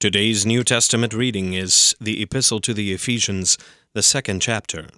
Today's 0.00 0.46
New 0.46 0.64
Testament 0.64 1.12
reading 1.12 1.52
is 1.52 1.94
the 2.00 2.22
Epistle 2.22 2.58
to 2.60 2.72
the 2.72 2.90
Ephesians, 2.90 3.58
the 3.92 4.02
second 4.02 4.40
chapter. 4.40 4.88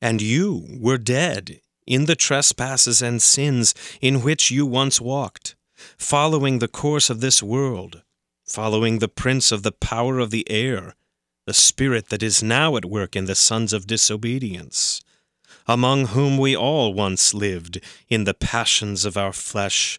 And 0.00 0.22
you 0.22 0.68
were 0.78 0.98
dead 0.98 1.60
in 1.84 2.04
the 2.04 2.14
trespasses 2.14 3.02
and 3.02 3.20
sins 3.20 3.74
in 4.00 4.22
which 4.22 4.52
you 4.52 4.66
once 4.66 5.00
walked, 5.00 5.56
following 5.98 6.60
the 6.60 6.68
course 6.68 7.10
of 7.10 7.20
this 7.20 7.42
world, 7.42 8.02
following 8.44 9.00
the 9.00 9.08
prince 9.08 9.50
of 9.50 9.64
the 9.64 9.72
power 9.72 10.20
of 10.20 10.30
the 10.30 10.48
air, 10.48 10.94
the 11.44 11.52
spirit 11.52 12.08
that 12.10 12.22
is 12.22 12.44
now 12.44 12.76
at 12.76 12.84
work 12.84 13.16
in 13.16 13.24
the 13.24 13.34
sons 13.34 13.72
of 13.72 13.88
disobedience, 13.88 15.00
among 15.66 16.06
whom 16.06 16.38
we 16.38 16.54
all 16.54 16.94
once 16.94 17.34
lived 17.34 17.80
in 18.08 18.22
the 18.22 18.34
passions 18.34 19.04
of 19.04 19.16
our 19.16 19.32
flesh 19.32 19.98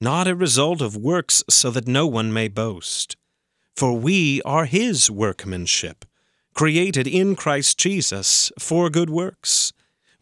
not 0.00 0.26
a 0.26 0.34
result 0.34 0.80
of 0.80 0.96
works 0.96 1.44
so 1.48 1.70
that 1.70 1.86
no 1.86 2.06
one 2.06 2.32
may 2.32 2.48
boast. 2.48 3.16
For 3.76 3.92
we 3.92 4.40
are 4.42 4.64
his 4.64 5.10
workmanship, 5.10 6.04
created 6.54 7.06
in 7.06 7.36
Christ 7.36 7.78
Jesus 7.78 8.50
for 8.58 8.90
good 8.90 9.10
works, 9.10 9.72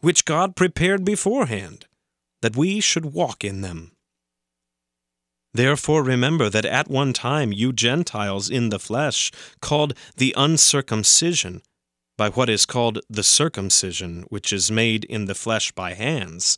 which 0.01 0.25
God 0.25 0.55
prepared 0.55 1.03
beforehand, 1.03 1.85
that 2.41 2.55
we 2.55 2.79
should 2.79 3.13
walk 3.13 3.43
in 3.43 3.61
them. 3.61 3.91
Therefore 5.53 6.03
remember 6.03 6.49
that 6.49 6.65
at 6.65 6.89
one 6.89 7.11
time 7.11 7.51
you 7.51 7.73
Gentiles 7.73 8.49
in 8.49 8.69
the 8.69 8.79
flesh, 8.79 9.31
called 9.61 9.93
the 10.15 10.33
uncircumcision, 10.37 11.61
by 12.17 12.29
what 12.29 12.49
is 12.49 12.65
called 12.65 12.99
the 13.09 13.23
circumcision, 13.23 14.25
which 14.29 14.53
is 14.53 14.69
made 14.69 15.05
in 15.05 15.25
the 15.25 15.35
flesh 15.35 15.71
by 15.71 15.93
hands, 15.93 16.57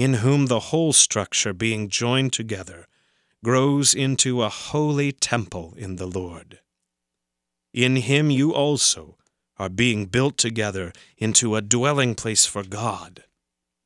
in 0.00 0.14
whom 0.14 0.46
the 0.46 0.70
whole 0.70 0.94
structure 0.94 1.52
being 1.52 1.86
joined 1.86 2.32
together 2.32 2.86
grows 3.44 3.92
into 3.92 4.42
a 4.42 4.48
holy 4.48 5.12
temple 5.12 5.74
in 5.76 5.96
the 5.96 6.06
Lord. 6.06 6.58
In 7.74 7.96
him 7.96 8.30
you 8.30 8.54
also 8.54 9.18
are 9.58 9.68
being 9.68 10.06
built 10.06 10.38
together 10.38 10.90
into 11.18 11.54
a 11.54 11.60
dwelling 11.60 12.14
place 12.14 12.46
for 12.46 12.62
God 12.62 13.24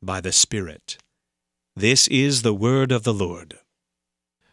by 0.01 0.21
the 0.21 0.31
Spirit. 0.31 0.99
This 1.75 2.07
is 2.07 2.43
the 2.43 2.55
word 2.55 2.93
of 2.93 3.03
the 3.03 3.13
Lord. 3.13 3.59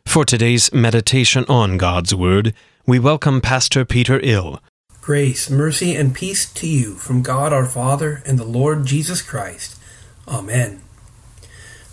For 0.03 0.25
today's 0.25 0.73
meditation 0.73 1.45
on 1.47 1.77
God's 1.77 2.15
Word, 2.15 2.55
we 2.87 2.97
welcome 2.97 3.39
Pastor 3.39 3.85
Peter 3.85 4.19
Ill. 4.23 4.63
Grace, 4.99 5.47
mercy, 5.47 5.95
and 5.95 6.15
peace 6.15 6.51
to 6.53 6.67
you 6.67 6.95
from 6.95 7.21
God 7.21 7.53
our 7.53 7.67
Father 7.67 8.23
and 8.25 8.39
the 8.39 8.45
Lord 8.59 8.87
Jesus 8.87 9.21
Christ. 9.21 9.79
Amen. 10.27 10.81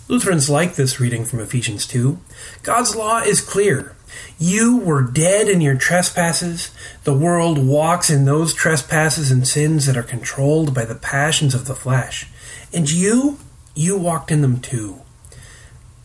Lutherans 0.09 0.49
like 0.49 0.73
this 0.73 0.99
reading 0.99 1.23
from 1.23 1.39
Ephesians 1.39 1.85
2. 1.85 2.17
God's 2.63 2.95
law 2.95 3.19
is 3.19 3.41
clear. 3.41 3.95
You 4.39 4.77
were 4.77 5.03
dead 5.03 5.47
in 5.47 5.61
your 5.61 5.75
trespasses. 5.75 6.71
The 7.03 7.13
world 7.13 7.59
walks 7.59 8.09
in 8.09 8.25
those 8.25 8.55
trespasses 8.55 9.29
and 9.29 9.47
sins 9.47 9.85
that 9.85 9.95
are 9.95 10.01
controlled 10.01 10.73
by 10.73 10.85
the 10.85 10.95
passions 10.95 11.53
of 11.53 11.65
the 11.65 11.75
flesh. 11.75 12.27
And 12.73 12.89
you, 12.89 13.37
you 13.75 13.99
walked 13.99 14.31
in 14.31 14.41
them 14.41 14.59
too. 14.61 14.99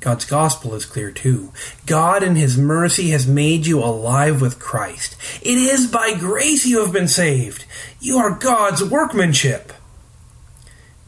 God's 0.00 0.26
gospel 0.26 0.74
is 0.74 0.84
clear 0.84 1.10
too. 1.10 1.50
God 1.86 2.22
in 2.22 2.36
His 2.36 2.58
mercy 2.58 3.08
has 3.08 3.26
made 3.26 3.64
you 3.64 3.78
alive 3.82 4.42
with 4.42 4.60
Christ. 4.60 5.16
It 5.40 5.56
is 5.56 5.86
by 5.86 6.12
grace 6.12 6.66
you 6.66 6.84
have 6.84 6.92
been 6.92 7.08
saved. 7.08 7.64
You 8.00 8.18
are 8.18 8.32
God's 8.32 8.84
workmanship. 8.84 9.72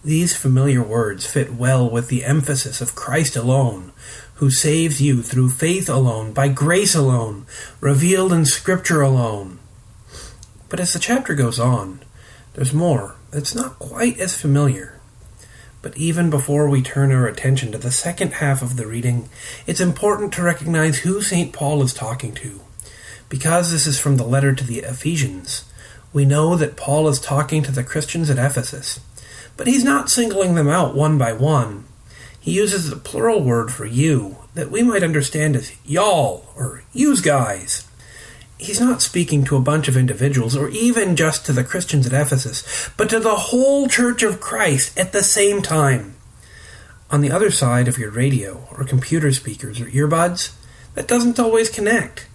These 0.06 0.36
familiar 0.36 0.84
words 0.84 1.26
fit 1.26 1.54
well 1.54 1.90
with 1.90 2.06
the 2.06 2.24
emphasis 2.24 2.80
of 2.80 2.94
Christ 2.94 3.34
alone, 3.34 3.90
who 4.34 4.52
saves 4.52 5.02
you 5.02 5.20
through 5.20 5.50
faith 5.50 5.88
alone, 5.88 6.32
by 6.32 6.46
grace 6.46 6.94
alone, 6.94 7.44
revealed 7.80 8.32
in 8.32 8.44
Scripture 8.44 9.02
alone. 9.02 9.58
But 10.68 10.78
as 10.78 10.92
the 10.92 11.00
chapter 11.00 11.34
goes 11.34 11.58
on, 11.58 12.04
there's 12.54 12.72
more 12.72 13.16
that's 13.32 13.52
not 13.52 13.80
quite 13.80 14.20
as 14.20 14.40
familiar. 14.40 15.00
But 15.82 15.96
even 15.96 16.30
before 16.30 16.68
we 16.68 16.82
turn 16.82 17.10
our 17.10 17.26
attention 17.26 17.72
to 17.72 17.78
the 17.78 17.90
second 17.90 18.34
half 18.34 18.62
of 18.62 18.76
the 18.76 18.86
reading, 18.86 19.28
it's 19.66 19.80
important 19.80 20.32
to 20.34 20.42
recognize 20.44 20.98
who 20.98 21.20
St. 21.20 21.52
Paul 21.52 21.82
is 21.82 21.92
talking 21.92 22.32
to. 22.34 22.60
Because 23.28 23.72
this 23.72 23.88
is 23.88 23.98
from 23.98 24.18
the 24.18 24.24
letter 24.24 24.54
to 24.54 24.62
the 24.62 24.78
Ephesians, 24.84 25.64
we 26.12 26.24
know 26.24 26.54
that 26.54 26.76
Paul 26.76 27.08
is 27.08 27.18
talking 27.18 27.64
to 27.64 27.72
the 27.72 27.82
Christians 27.82 28.30
at 28.30 28.38
Ephesus 28.38 29.00
but 29.56 29.66
he's 29.66 29.84
not 29.84 30.10
singling 30.10 30.54
them 30.54 30.68
out 30.68 30.94
one 30.94 31.18
by 31.18 31.32
one. 31.32 31.84
He 32.38 32.52
uses 32.52 32.90
the 32.90 32.96
plural 32.96 33.42
word 33.42 33.72
for 33.72 33.86
you 33.86 34.36
that 34.54 34.70
we 34.70 34.82
might 34.82 35.02
understand 35.02 35.56
as 35.56 35.72
y'all 35.84 36.46
or 36.56 36.82
yous 36.92 37.20
guys. 37.20 37.86
He's 38.58 38.80
not 38.80 39.02
speaking 39.02 39.44
to 39.44 39.56
a 39.56 39.60
bunch 39.60 39.88
of 39.88 39.96
individuals 39.96 40.56
or 40.56 40.68
even 40.70 41.16
just 41.16 41.44
to 41.46 41.52
the 41.52 41.64
Christians 41.64 42.06
at 42.06 42.12
Ephesus, 42.18 42.88
but 42.96 43.10
to 43.10 43.20
the 43.20 43.34
whole 43.34 43.88
church 43.88 44.22
of 44.22 44.40
Christ 44.40 44.96
at 44.98 45.12
the 45.12 45.22
same 45.22 45.60
time. 45.60 46.14
on 47.10 47.20
the 47.20 47.30
other 47.30 47.50
side 47.50 47.88
of 47.88 47.98
your 47.98 48.10
radio 48.10 48.66
or 48.72 48.84
computer 48.84 49.32
speakers 49.32 49.80
or 49.80 49.86
earbuds, 49.86 50.52
that 50.94 51.06
doesn't 51.08 51.38
always 51.38 51.70
connect. 51.70 52.26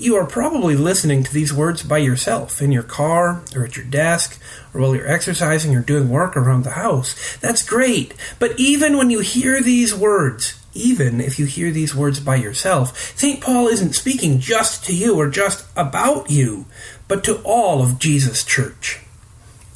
You 0.00 0.16
are 0.16 0.24
probably 0.24 0.76
listening 0.76 1.24
to 1.24 1.32
these 1.34 1.52
words 1.52 1.82
by 1.82 1.98
yourself 1.98 2.62
in 2.62 2.72
your 2.72 2.82
car 2.82 3.42
or 3.54 3.64
at 3.66 3.76
your 3.76 3.84
desk 3.84 4.40
or 4.72 4.80
while 4.80 4.96
you're 4.96 5.06
exercising 5.06 5.76
or 5.76 5.82
doing 5.82 6.08
work 6.08 6.38
around 6.38 6.64
the 6.64 6.70
house. 6.70 7.36
That's 7.36 7.62
great. 7.62 8.14
But 8.38 8.58
even 8.58 8.96
when 8.96 9.10
you 9.10 9.20
hear 9.20 9.60
these 9.60 9.94
words, 9.94 10.58
even 10.72 11.20
if 11.20 11.38
you 11.38 11.44
hear 11.44 11.70
these 11.70 11.94
words 11.94 12.18
by 12.18 12.36
yourself, 12.36 13.14
St. 13.14 13.42
Paul 13.42 13.68
isn't 13.68 13.92
speaking 13.92 14.38
just 14.40 14.86
to 14.86 14.96
you 14.96 15.16
or 15.16 15.28
just 15.28 15.66
about 15.76 16.30
you, 16.30 16.64
but 17.06 17.22
to 17.24 17.42
all 17.42 17.82
of 17.82 17.98
Jesus' 17.98 18.42
church. 18.42 19.00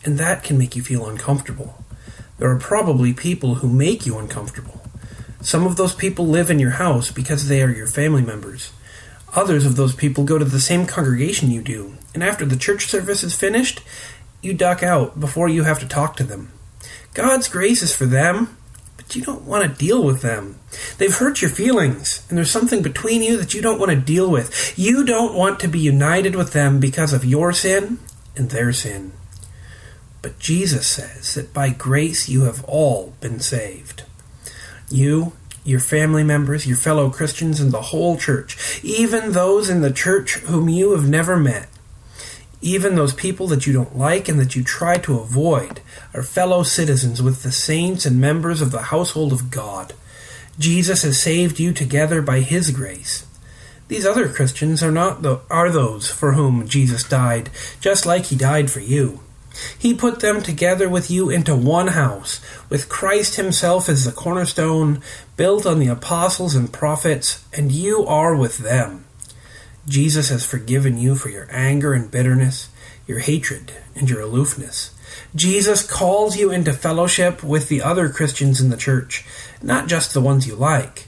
And 0.06 0.16
that 0.16 0.42
can 0.42 0.56
make 0.56 0.74
you 0.74 0.82
feel 0.82 1.06
uncomfortable. 1.06 1.84
There 2.38 2.48
are 2.48 2.58
probably 2.58 3.12
people 3.12 3.56
who 3.56 3.68
make 3.68 4.06
you 4.06 4.16
uncomfortable. 4.16 4.80
Some 5.42 5.66
of 5.66 5.76
those 5.76 5.94
people 5.94 6.26
live 6.26 6.50
in 6.50 6.58
your 6.58 6.70
house 6.70 7.10
because 7.10 7.48
they 7.48 7.62
are 7.62 7.70
your 7.70 7.86
family 7.86 8.22
members. 8.22 8.72
Others 9.34 9.66
of 9.66 9.76
those 9.76 9.94
people 9.94 10.24
go 10.24 10.38
to 10.38 10.44
the 10.44 10.60
same 10.60 10.86
congregation 10.86 11.50
you 11.50 11.62
do, 11.62 11.94
and 12.14 12.22
after 12.22 12.44
the 12.44 12.56
church 12.56 12.86
service 12.86 13.24
is 13.24 13.34
finished, 13.34 13.80
you 14.42 14.54
duck 14.54 14.82
out 14.82 15.18
before 15.18 15.48
you 15.48 15.64
have 15.64 15.80
to 15.80 15.88
talk 15.88 16.16
to 16.16 16.24
them. 16.24 16.52
God's 17.14 17.48
grace 17.48 17.82
is 17.82 17.94
for 17.94 18.06
them, 18.06 18.56
but 18.96 19.16
you 19.16 19.22
don't 19.22 19.42
want 19.42 19.64
to 19.64 19.78
deal 19.78 20.02
with 20.02 20.22
them. 20.22 20.58
They've 20.98 21.14
hurt 21.14 21.42
your 21.42 21.50
feelings, 21.50 22.24
and 22.28 22.38
there's 22.38 22.50
something 22.50 22.82
between 22.82 23.22
you 23.22 23.36
that 23.36 23.54
you 23.54 23.62
don't 23.62 23.78
want 23.78 23.90
to 23.90 23.96
deal 23.96 24.30
with. 24.30 24.78
You 24.78 25.04
don't 25.04 25.34
want 25.34 25.60
to 25.60 25.68
be 25.68 25.80
united 25.80 26.36
with 26.36 26.52
them 26.52 26.80
because 26.80 27.12
of 27.12 27.24
your 27.24 27.52
sin 27.52 27.98
and 28.36 28.50
their 28.50 28.72
sin. 28.72 29.12
But 30.22 30.38
Jesus 30.38 30.86
says 30.86 31.34
that 31.34 31.52
by 31.52 31.70
grace 31.70 32.28
you 32.28 32.44
have 32.44 32.64
all 32.64 33.14
been 33.20 33.40
saved. 33.40 34.04
You 34.88 35.32
your 35.64 35.80
family 35.80 36.22
members, 36.22 36.66
your 36.66 36.76
fellow 36.76 37.10
Christians, 37.10 37.58
and 37.58 37.72
the 37.72 37.80
whole 37.80 38.16
church, 38.16 38.80
even 38.84 39.32
those 39.32 39.70
in 39.70 39.80
the 39.80 39.92
church 39.92 40.34
whom 40.34 40.68
you 40.68 40.92
have 40.92 41.08
never 41.08 41.36
met, 41.36 41.68
even 42.60 42.94
those 42.94 43.14
people 43.14 43.46
that 43.48 43.66
you 43.66 43.72
don't 43.72 43.96
like 43.96 44.28
and 44.28 44.38
that 44.38 44.54
you 44.54 44.62
try 44.62 44.96
to 44.98 45.18
avoid, 45.18 45.80
are 46.14 46.22
fellow 46.22 46.62
citizens 46.62 47.20
with 47.20 47.42
the 47.42 47.52
saints 47.52 48.06
and 48.06 48.20
members 48.20 48.60
of 48.60 48.70
the 48.70 48.82
household 48.82 49.32
of 49.32 49.50
God. 49.50 49.94
Jesus 50.58 51.02
has 51.02 51.20
saved 51.20 51.58
you 51.58 51.72
together 51.72 52.22
by 52.22 52.40
His 52.40 52.70
grace. 52.70 53.26
These 53.88 54.06
other 54.06 54.28
Christians 54.28 54.82
are 54.82 54.92
not 54.92 55.22
the, 55.22 55.40
are 55.50 55.70
those 55.70 56.10
for 56.10 56.32
whom 56.32 56.68
Jesus 56.68 57.04
died, 57.04 57.50
just 57.80 58.06
like 58.06 58.26
He 58.26 58.36
died 58.36 58.70
for 58.70 58.80
you. 58.80 59.20
He 59.78 59.94
put 59.94 60.20
them 60.20 60.42
together 60.42 60.88
with 60.88 61.10
you 61.10 61.30
into 61.30 61.54
one 61.54 61.88
house, 61.88 62.40
with 62.68 62.88
Christ 62.88 63.36
Himself 63.36 63.88
as 63.88 64.04
the 64.04 64.12
cornerstone, 64.12 65.00
built 65.36 65.66
on 65.66 65.78
the 65.78 65.88
apostles 65.88 66.54
and 66.54 66.72
prophets, 66.72 67.44
and 67.52 67.70
you 67.70 68.04
are 68.06 68.36
with 68.36 68.58
them. 68.58 69.04
Jesus 69.86 70.30
has 70.30 70.46
forgiven 70.46 70.98
you 70.98 71.14
for 71.14 71.28
your 71.28 71.46
anger 71.50 71.92
and 71.92 72.10
bitterness, 72.10 72.68
your 73.06 73.18
hatred 73.18 73.72
and 73.94 74.08
your 74.08 74.20
aloofness. 74.20 74.90
Jesus 75.34 75.86
calls 75.86 76.36
you 76.36 76.50
into 76.50 76.72
fellowship 76.72 77.42
with 77.42 77.68
the 77.68 77.82
other 77.82 78.08
Christians 78.08 78.60
in 78.60 78.70
the 78.70 78.76
church, 78.76 79.24
not 79.62 79.88
just 79.88 80.14
the 80.14 80.20
ones 80.20 80.46
you 80.46 80.54
like, 80.54 81.06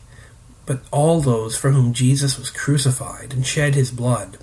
but 0.66 0.82
all 0.90 1.20
those 1.20 1.56
for 1.56 1.70
whom 1.70 1.92
Jesus 1.92 2.38
was 2.38 2.50
crucified 2.50 3.32
and 3.32 3.46
shed 3.46 3.74
his 3.74 3.90
blood. 3.90 4.36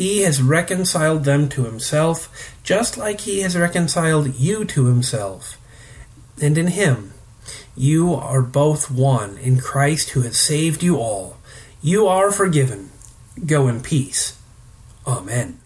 He 0.00 0.22
has 0.22 0.40
reconciled 0.40 1.24
them 1.24 1.50
to 1.50 1.64
himself, 1.64 2.56
just 2.62 2.96
like 2.96 3.20
he 3.20 3.40
has 3.40 3.54
reconciled 3.54 4.34
you 4.34 4.64
to 4.64 4.86
himself. 4.86 5.58
And 6.40 6.56
in 6.56 6.68
him, 6.68 7.12
you 7.76 8.14
are 8.14 8.40
both 8.40 8.90
one 8.90 9.36
in 9.36 9.60
Christ 9.60 10.08
who 10.12 10.22
has 10.22 10.38
saved 10.38 10.82
you 10.82 10.96
all. 10.96 11.36
You 11.82 12.06
are 12.06 12.32
forgiven. 12.32 12.90
Go 13.44 13.68
in 13.68 13.82
peace. 13.82 14.38
Amen. 15.06 15.59